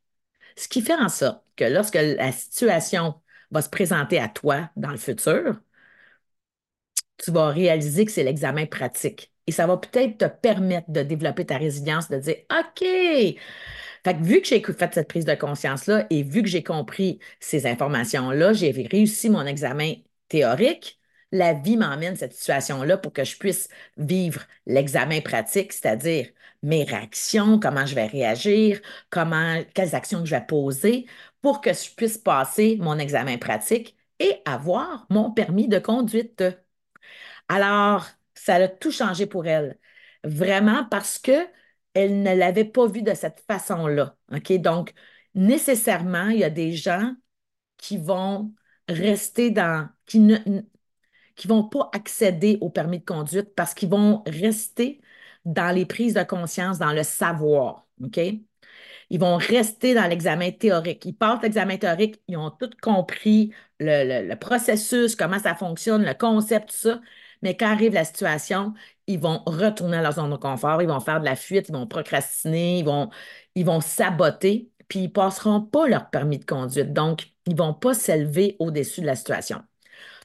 ce 0.58 0.68
qui 0.70 0.82
fait 0.82 0.96
en 0.96 1.10
sorte 1.10 1.44
que 1.58 1.66
lorsque 1.66 1.96
la 1.96 2.32
situation 2.34 3.22
va 3.52 3.62
se 3.64 3.70
présenter 3.70 4.20
à 4.20 4.30
toi 4.30 4.72
dans 4.78 4.92
le 4.92 4.98
futur, 4.98 5.62
tu 7.18 7.32
vas 7.32 7.50
réaliser 7.50 8.06
que 8.06 8.12
c'est 8.12 8.24
l'examen 8.24 8.66
pratique. 8.66 9.32
Et 9.48 9.52
ça 9.52 9.66
va 9.66 9.78
peut-être 9.78 10.18
te 10.18 10.26
permettre 10.26 10.92
de 10.92 11.02
développer 11.04 11.46
ta 11.46 11.58
résilience, 11.58 12.10
de 12.10 12.18
dire, 12.20 12.36
OK, 12.52 12.80
fait 12.82 13.38
que 14.18 14.24
vu 14.24 14.42
que 14.42 14.48
j'ai 14.48 14.62
fait 14.62 14.94
cette 14.94 15.08
prise 15.08 15.26
de 15.26 15.36
conscience-là 15.36 16.06
et 16.10 16.24
vu 16.24 16.42
que 16.44 16.50
j'ai 16.50 16.64
compris 16.64 17.20
ces 17.40 17.66
informations-là, 17.68 18.54
j'ai 18.54 18.72
réussi 18.92 19.30
mon 19.30 19.46
examen 19.46 19.94
théorique. 20.30 20.97
La 21.32 21.54
vie 21.54 21.78
m'emmène 21.78 22.16
cette 22.16 22.34
situation-là 22.34 22.98
pour 22.98 23.12
que 23.14 23.24
je 23.24 23.38
puisse 23.38 23.68
vivre 23.98 24.42
l'examen 24.66 25.20
pratique, 25.22 25.74
c'est-à-dire 25.74 26.28
mes 26.64 26.84
réactions, 26.84 27.60
comment 27.60 27.86
je 27.86 27.96
vais 27.96 28.08
réagir, 28.08 28.82
comment, 29.10 29.62
quelles 29.74 29.96
actions 29.96 30.26
je 30.26 30.36
vais 30.36 30.46
poser 30.46 31.06
pour 31.42 31.62
que 31.62 31.74
je 31.74 31.94
puisse 31.96 32.18
passer 32.18 32.78
mon 32.80 32.98
examen 32.98 33.38
pratique 33.38 33.98
et 34.20 34.42
avoir 34.46 35.06
mon 35.10 35.32
permis 35.32 35.68
de 35.68 35.80
conduite. 35.80 36.44
Alors, 37.48 38.06
ça 38.34 38.56
a 38.56 38.68
tout 38.68 38.92
changé 38.92 39.26
pour 39.26 39.48
elle. 39.48 39.78
Vraiment 40.24 40.86
parce 40.86 41.20
que 41.20 41.48
elle 41.94 42.22
ne 42.22 42.36
l'avait 42.36 42.66
pas 42.66 42.88
vu 42.88 43.02
de 43.02 43.14
cette 43.14 43.44
façon-là. 43.48 44.16
Donc, 44.60 44.94
nécessairement, 45.34 46.30
il 46.30 46.40
y 46.40 46.44
a 46.44 46.50
des 46.50 46.74
gens 46.74 47.16
qui 47.78 47.98
vont 47.98 48.54
rester 48.88 49.52
dans, 49.52 49.90
qui 50.06 50.20
ne 50.20 50.38
qui 51.38 51.48
vont 51.48 51.64
pas 51.64 51.90
accéder 51.94 52.58
au 52.62 52.70
permis 52.70 53.00
de 53.00 53.06
conduite 53.06 53.56
parce 53.56 53.74
qu'ils 53.74 53.90
vont 53.90 54.24
rester 54.28 55.02
dans 55.46 55.74
les 55.74 55.86
prises 55.86 56.16
de 56.16 56.24
conscience, 56.24 56.80
dans 56.80 56.94
le 56.94 57.04
savoir. 57.04 57.88
Ils 59.10 59.20
vont 59.20 59.38
rester 59.38 59.94
dans 59.94 60.08
l'examen 60.08 60.52
théorique. 60.52 61.06
Ils 61.06 61.14
passent 61.14 61.42
l'examen 61.42 61.78
théorique, 61.78 62.22
ils 62.28 62.38
ont 62.38 62.52
tout 62.52 62.70
compris 62.82 63.54
le, 63.80 64.36
processus, 64.36 65.16
comment 65.16 65.40
ça 65.40 65.56
fonctionne, 65.56 66.04
le 66.04 66.14
concept, 66.14 66.70
tout 66.70 66.76
ça. 66.76 67.02
Mais 67.42 67.56
quand 67.56 67.68
arrive 67.68 67.94
la 67.94 68.04
situation, 68.04 68.74
ils 69.06 69.20
vont 69.20 69.44
retourner 69.46 69.98
à 69.98 70.02
leur 70.02 70.14
zone 70.14 70.32
de 70.32 70.38
confort, 70.38 70.82
ils 70.82 70.88
vont 70.88 71.00
faire 71.00 71.20
de 71.20 71.26
la 71.26 71.36
fuite, 71.36 71.70
ils 71.70 71.74
vont 71.74 71.88
procrastiner, 71.88 72.80
ils 72.80 72.86
vont, 72.86 73.10
ils 73.56 73.66
vont 73.66 73.80
saboter, 73.80 74.72
puis 74.88 75.00
ils 75.00 75.04
ne 75.04 75.12
passeront 75.12 75.62
pas 75.62 75.88
leur 75.88 76.10
permis 76.10 76.40
de 76.40 76.46
conduite. 76.46 76.94
Donc, 76.94 77.28
ils 77.46 77.54
ne 77.54 77.58
vont 77.60 77.74
pas 77.74 77.94
s'élever 77.94 78.56
au-dessus 78.60 79.02
de 79.02 79.06
la 79.06 79.16
situation. 79.16 79.62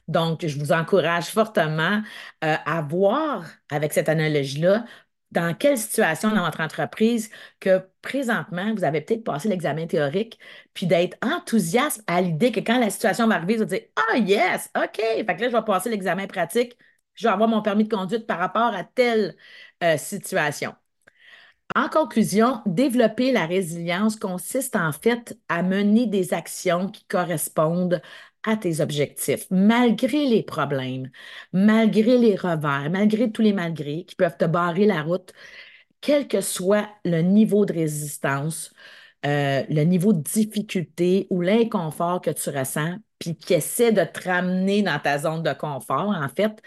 Donc, 0.07 0.45
je 0.45 0.59
vous 0.59 0.71
encourage 0.71 1.27
fortement 1.27 2.01
euh, 2.43 2.55
à 2.65 2.81
voir 2.81 3.45
avec 3.69 3.93
cette 3.93 4.09
analogie-là 4.09 4.85
dans 5.31 5.55
quelle 5.55 5.77
situation 5.77 6.29
dans 6.31 6.45
votre 6.45 6.61
entreprise 6.61 7.29
que 7.59 7.81
présentement, 8.01 8.73
vous 8.75 8.83
avez 8.83 9.01
peut-être 9.01 9.23
passé 9.23 9.49
l'examen 9.49 9.87
théorique, 9.87 10.39
puis 10.73 10.85
d'être 10.85 11.17
enthousiaste 11.23 12.03
à 12.07 12.21
l'idée 12.21 12.51
que 12.51 12.59
quand 12.59 12.79
la 12.79 12.89
situation 12.91 13.27
va 13.27 13.35
arriver, 13.35 13.57
vous 13.57 13.63
allez 13.63 13.79
dire 13.79 13.87
Ah, 13.95 14.17
yes, 14.17 14.69
OK, 14.77 14.97
fait 14.97 15.25
que 15.25 15.41
là, 15.41 15.49
je 15.49 15.55
vais 15.55 15.63
passer 15.63 15.89
l'examen 15.89 16.27
pratique, 16.27 16.77
je 17.15 17.27
vais 17.27 17.33
avoir 17.33 17.49
mon 17.49 17.61
permis 17.61 17.85
de 17.85 17.93
conduite 17.93 18.27
par 18.27 18.37
rapport 18.39 18.73
à 18.75 18.83
telle 18.83 19.35
euh, 19.83 19.97
situation. 19.97 20.75
En 21.75 21.89
conclusion, 21.89 22.61
développer 22.65 23.31
la 23.31 23.45
résilience 23.47 24.15
consiste 24.15 24.75
en 24.75 24.91
fait 24.91 25.37
à 25.49 25.63
mener 25.63 26.05
des 26.05 26.33
actions 26.33 26.87
qui 26.89 27.03
correspondent 27.05 28.01
à 28.43 28.57
tes 28.57 28.81
objectifs, 28.81 29.45
malgré 29.51 30.25
les 30.27 30.43
problèmes, 30.43 31.09
malgré 31.53 32.17
les 32.17 32.35
revers, 32.35 32.89
malgré 32.91 33.31
tous 33.31 33.41
les 33.41 33.53
malgrés 33.53 34.05
qui 34.05 34.15
peuvent 34.15 34.37
te 34.37 34.45
barrer 34.45 34.85
la 34.85 35.01
route, 35.03 35.33
quel 36.01 36.27
que 36.27 36.41
soit 36.41 36.89
le 37.05 37.21
niveau 37.21 37.65
de 37.65 37.73
résistance, 37.73 38.73
euh, 39.25 39.63
le 39.69 39.83
niveau 39.83 40.13
de 40.13 40.21
difficulté 40.21 41.27
ou 41.29 41.41
l'inconfort 41.41 42.21
que 42.21 42.31
tu 42.31 42.49
ressens, 42.49 42.97
puis 43.19 43.35
qui 43.37 43.53
essaie 43.53 43.91
de 43.93 44.03
te 44.03 44.27
ramener 44.29 44.81
dans 44.83 44.99
ta 44.99 45.17
zone 45.19 45.43
de 45.43 45.53
confort, 45.53 46.09
en 46.09 46.29
fait, 46.29 46.61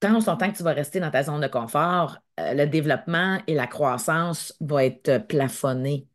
tant 0.00 0.20
que 0.20 0.56
tu 0.56 0.62
vas 0.62 0.72
rester 0.72 1.00
dans 1.00 1.10
ta 1.10 1.22
zone 1.22 1.40
de 1.40 1.46
confort, 1.48 2.18
euh, 2.40 2.54
le 2.54 2.66
développement 2.66 3.40
et 3.46 3.54
la 3.54 3.66
croissance 3.66 4.54
vont 4.60 4.78
être 4.80 5.18
plafonnés. 5.28 6.06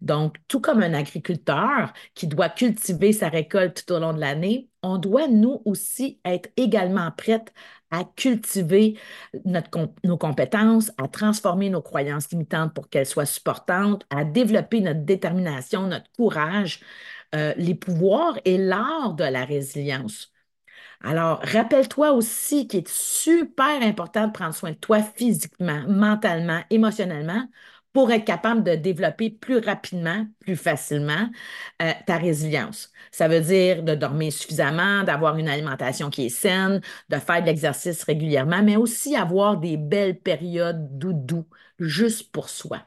Donc, 0.00 0.36
tout 0.48 0.60
comme 0.60 0.82
un 0.82 0.94
agriculteur 0.94 1.92
qui 2.14 2.26
doit 2.26 2.48
cultiver 2.48 3.12
sa 3.12 3.28
récolte 3.28 3.84
tout 3.86 3.94
au 3.94 3.98
long 3.98 4.12
de 4.12 4.20
l'année, 4.20 4.68
on 4.82 4.98
doit, 4.98 5.28
nous 5.28 5.62
aussi, 5.64 6.20
être 6.24 6.48
également 6.56 7.10
prêts 7.12 7.44
à 7.90 8.04
cultiver 8.04 8.98
nos 10.04 10.18
compétences, 10.18 10.90
à 10.98 11.08
transformer 11.08 11.70
nos 11.70 11.82
croyances 11.82 12.30
limitantes 12.30 12.74
pour 12.74 12.88
qu'elles 12.88 13.06
soient 13.06 13.26
supportantes, 13.26 14.04
à 14.10 14.24
développer 14.24 14.80
notre 14.80 15.04
détermination, 15.04 15.86
notre 15.86 16.10
courage, 16.12 16.80
euh, 17.34 17.54
les 17.56 17.74
pouvoirs 17.74 18.38
et 18.44 18.58
l'art 18.58 19.14
de 19.14 19.24
la 19.24 19.44
résilience. 19.44 20.32
Alors, 21.02 21.40
rappelle-toi 21.42 22.12
aussi 22.12 22.66
qu'il 22.68 22.80
est 22.80 22.88
super 22.88 23.82
important 23.82 24.26
de 24.26 24.32
prendre 24.32 24.54
soin 24.54 24.70
de 24.70 24.76
toi 24.76 25.02
physiquement, 25.02 25.82
mentalement, 25.88 26.62
émotionnellement 26.70 27.48
pour 27.96 28.12
être 28.12 28.26
capable 28.26 28.62
de 28.62 28.74
développer 28.74 29.30
plus 29.30 29.56
rapidement, 29.56 30.26
plus 30.40 30.54
facilement 30.54 31.30
euh, 31.80 31.92
ta 32.06 32.18
résilience. 32.18 32.92
Ça 33.10 33.26
veut 33.26 33.40
dire 33.40 33.82
de 33.82 33.94
dormir 33.94 34.34
suffisamment, 34.34 35.02
d'avoir 35.02 35.38
une 35.38 35.48
alimentation 35.48 36.10
qui 36.10 36.26
est 36.26 36.28
saine, 36.28 36.82
de 37.08 37.16
faire 37.16 37.40
de 37.40 37.46
l'exercice 37.46 38.02
régulièrement, 38.02 38.62
mais 38.62 38.76
aussi 38.76 39.16
avoir 39.16 39.56
des 39.56 39.78
belles 39.78 40.20
périodes 40.20 40.98
doudou 40.98 41.46
juste 41.78 42.30
pour 42.32 42.50
soi. 42.50 42.82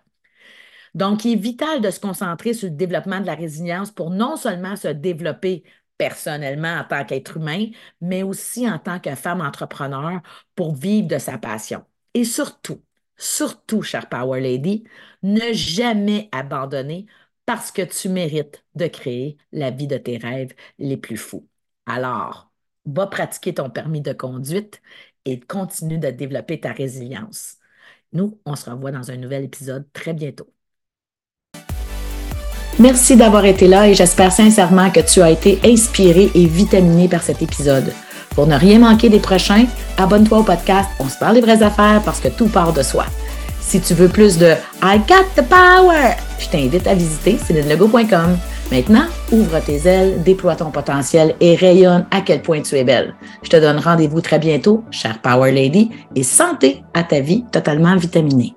Donc, 0.94 1.26
il 1.26 1.34
est 1.34 1.42
vital 1.42 1.82
de 1.82 1.90
se 1.90 2.00
concentrer 2.00 2.54
sur 2.54 2.70
le 2.70 2.76
développement 2.76 3.20
de 3.20 3.26
la 3.26 3.34
résilience 3.34 3.90
pour 3.90 4.12
non 4.12 4.36
seulement 4.36 4.76
se 4.76 4.90
développer 4.90 5.64
personnellement 5.98 6.82
en 6.82 6.84
tant 6.84 7.04
qu'être 7.04 7.38
humain, 7.38 7.66
mais 8.00 8.22
aussi 8.22 8.70
en 8.70 8.78
tant 8.78 9.00
que 9.00 9.16
femme 9.16 9.42
entrepreneur 9.42 10.22
pour 10.54 10.76
vivre 10.76 11.08
de 11.08 11.18
sa 11.18 11.40
passion. 11.40 11.84
Et 12.14 12.26
surtout, 12.26 12.84
surtout, 13.20 13.84
chère 13.84 14.10
Power 14.10 14.42
Lady, 14.42 14.86
ne 15.22 15.54
jamais 15.54 16.30
abandonner 16.32 17.06
parce 17.46 17.72
que 17.72 17.82
tu 17.82 18.10
mérites 18.10 18.64
de 18.76 18.88
créer 18.88 19.38
la 19.52 19.72
vie 19.72 19.88
de 19.88 19.98
tes 19.98 20.18
rêves 20.18 20.54
les 20.80 20.98
plus 20.98 21.18
fous. 21.18 21.48
Alors, 21.86 22.52
va 22.86 23.08
pratiquer 23.08 23.54
ton 23.54 23.70
permis 23.70 24.02
de 24.02 24.14
conduite 24.14 24.82
et 25.26 25.40
continue 25.40 25.98
de 25.98 26.10
développer 26.10 26.60
ta 26.60 26.72
résilience. 26.72 27.58
Nous, 28.14 28.40
on 28.46 28.56
se 28.56 28.70
revoit 28.70 28.92
dans 28.92 29.12
un 29.12 29.18
nouvel 29.18 29.44
épisode 29.44 29.86
très 29.94 30.14
bientôt. 30.14 30.52
Merci 32.80 33.18
d'avoir 33.18 33.46
été 33.46 33.68
là 33.68 33.90
et 33.90 33.94
j'espère 33.94 34.32
sincèrement 34.32 34.90
que 34.90 35.02
tu 35.02 35.22
as 35.22 35.32
été 35.32 35.60
inspiré 35.66 36.30
et 36.34 36.46
vitaminé 36.46 37.10
par 37.10 37.22
cet 37.22 37.42
épisode. 37.42 37.92
Pour 38.40 38.48
ne 38.48 38.56
rien 38.56 38.80
manquer 38.80 39.10
des 39.10 39.20
prochains, 39.20 39.66
abonne-toi 39.98 40.38
au 40.38 40.44
podcast 40.44 40.90
On 41.02 41.10
se 41.10 41.18
parle 41.18 41.36
des 41.36 41.42
vraies 41.42 41.62
affaires 41.62 42.02
parce 42.06 42.22
que 42.22 42.30
tout 42.30 42.48
part 42.48 42.72
de 42.72 42.82
soi. 42.82 43.04
Si 43.60 43.82
tu 43.82 43.94
veux 43.94 44.08
plus 44.08 44.38
de 44.38 44.54
I 44.82 44.98
got 45.10 45.26
the 45.36 45.46
power, 45.46 46.16
je 46.40 46.48
t'invite 46.48 46.88
à 46.88 46.94
visiter 46.94 47.38
célinelego.com. 47.38 48.38
Maintenant, 48.72 49.08
ouvre 49.34 49.60
tes 49.60 49.86
ailes, 49.86 50.24
déploie 50.24 50.56
ton 50.56 50.72
potentiel 50.72 51.36
et 51.42 51.58
rayonne 51.58 52.06
à 52.12 52.22
quel 52.22 52.42
point 52.42 52.62
tu 52.62 52.76
es 52.76 52.86
belle. 52.86 53.14
Je 53.44 53.50
te 53.50 53.58
donne 53.58 53.78
rendez-vous 53.78 54.22
très 54.22 54.40
bientôt, 54.40 54.86
chère 54.90 55.20
Power 55.22 55.52
Lady, 55.52 55.92
et 56.16 56.24
santé 56.24 56.82
à 56.94 57.04
ta 57.04 57.20
vie 57.20 57.44
totalement 57.52 57.98
vitaminée. 57.98 58.56